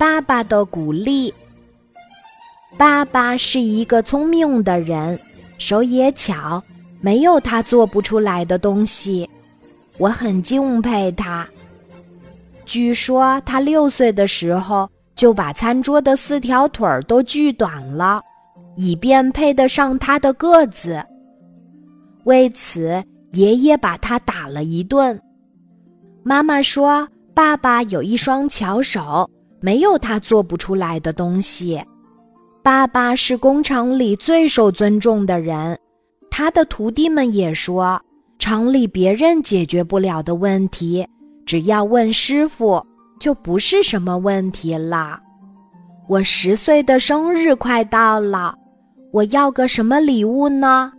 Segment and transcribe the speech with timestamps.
[0.00, 1.32] 爸爸的鼓励。
[2.78, 5.20] 爸爸是一个聪明的人，
[5.58, 6.62] 手也巧，
[7.02, 9.28] 没有他做不出来的东西。
[9.98, 11.46] 我很敬佩他。
[12.64, 18.22] 据说他六岁的时候就把餐桌的四条腿儿都锯短了，
[18.76, 21.04] 以便配得上他的个子。
[22.24, 25.20] 为此，爷爷把他打了一顿。
[26.22, 27.06] 妈妈说
[27.36, 29.28] ：“爸爸有一双巧手，
[29.60, 31.82] 没有他做不出来的东西。”
[32.62, 35.78] 爸爸是工厂里最受尊重的人，
[36.30, 38.00] 他的徒弟们也说，
[38.38, 41.06] 厂里别人解决不了的问题，
[41.46, 42.84] 只要问师傅，
[43.18, 45.18] 就不是什么问题了。
[46.06, 48.54] 我十岁的生日快到了，
[49.10, 50.92] 我要个什么礼物呢？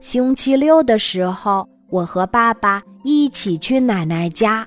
[0.00, 4.66] 星期六的时候，我和爸爸一起去奶奶家，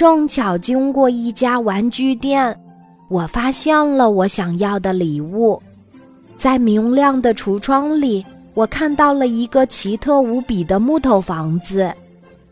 [0.00, 2.58] 正巧经过一家玩具店。
[3.10, 5.62] 我发现了我想要的礼物，
[6.38, 11.92] 在明亮的橱窗里，我看到了一个奇特无比的木头房子，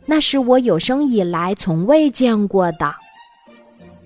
[0.05, 2.95] 那是我有生以来从未见过的。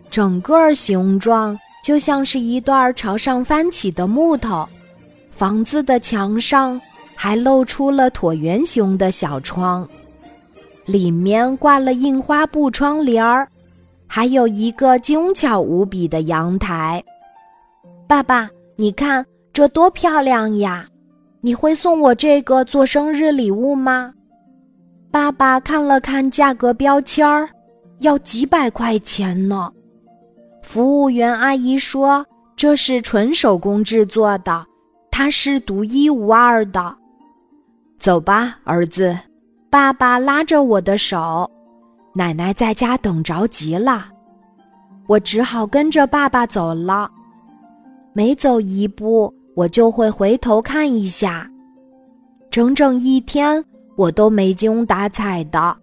[0.09, 4.65] 整个形状就像是一段朝上翻起的木头，
[5.33, 6.81] 房子的墙上
[7.17, 9.89] 还露出了椭圆形的小窗，
[10.85, 13.49] 里面挂了印花布窗帘儿。
[14.07, 17.03] 还有一个精巧无比的阳台，
[18.07, 19.25] 爸爸，你看
[19.55, 20.85] 这多漂亮呀！
[21.41, 24.13] 你会送我这个做生日礼物吗？
[25.11, 27.49] 爸爸看了看价格标签儿，
[28.01, 29.73] 要几百块钱呢。
[30.63, 32.25] 服务员阿姨说
[32.55, 34.67] 这是纯手工制作的，
[35.11, 36.95] 它是独一无二的。
[37.99, 39.19] 走吧，儿子。
[39.73, 41.51] 爸爸拉着我的手。
[42.13, 44.05] 奶奶在家等着急了，
[45.07, 47.11] 我只好跟着爸爸走了。
[48.13, 51.49] 每走一步，我就会回头看一下。
[52.51, 53.65] 整整一天，
[53.97, 55.75] 我都没精打采的，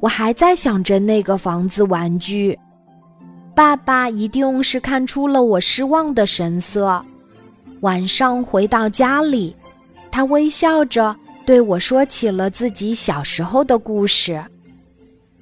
[0.00, 2.58] 我还在想着那个房子玩具。
[3.54, 7.00] 爸爸一定是看出了我失望的神色。
[7.82, 9.54] 晚上回到家里，
[10.10, 11.14] 他微笑着
[11.48, 14.38] 对我说起了自己小时候的故事。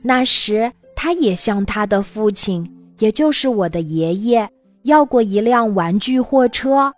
[0.03, 2.65] 那时，他也向他的父亲，
[3.01, 4.49] 也就是我的爷爷，
[4.85, 6.93] 要过一辆玩具货车，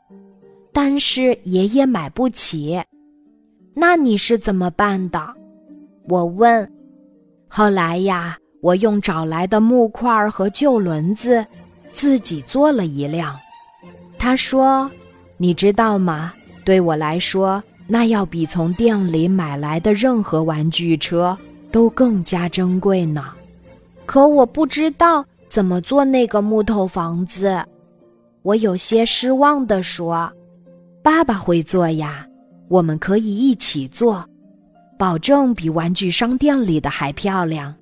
[0.75, 2.79] 但是爷爷买不起。
[3.75, 5.27] 那你是怎么办的？
[6.11, 6.71] 我问。
[7.49, 11.43] 后来呀，我用找来的木块和旧轮子，
[11.95, 13.35] 自己做了一辆。
[14.19, 14.91] 他说
[15.39, 16.35] ：“你知道吗？
[16.63, 21.37] 对我来说，那要比从店里买来的任何玩具车。”
[21.71, 23.27] 都更加珍贵呢，
[24.07, 27.63] 可我不知道怎么做那个木头房子。
[28.41, 30.33] 我有些失望地说
[31.05, 32.27] ：“爸爸会做呀，
[32.69, 34.25] 我们可以一起做，
[34.99, 37.75] 保证比玩具商店里的还漂亮。”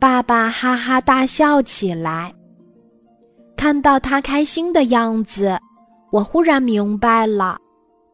[0.00, 2.34] 爸爸哈哈大笑起来。
[3.54, 5.58] 看到他开心的样子，
[6.10, 7.58] 我忽然明白了，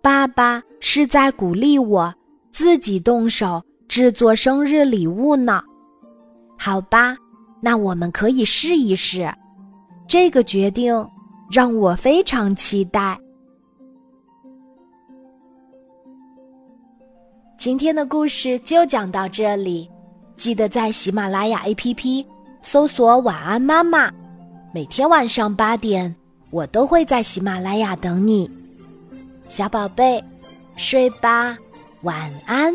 [0.05, 2.15] 爸爸是在鼓励我
[2.53, 3.65] 自己动手。
[3.87, 5.63] 制作生日礼物呢？
[6.59, 7.17] 好吧，
[7.61, 9.33] 那我们可以试一试。
[10.07, 10.93] 这个决定
[11.51, 13.19] 让我非常期待。
[17.59, 19.89] 今天的故事就讲到这里，
[20.37, 22.27] 记得在喜马拉雅 APP
[22.63, 24.11] 搜索“晚安妈妈”，
[24.73, 26.15] 每天晚上八点，
[26.51, 28.51] 我都会在喜马拉雅等你，
[29.55, 30.21] 小宝贝，
[30.75, 31.57] 睡吧，
[32.03, 32.75] 晚安。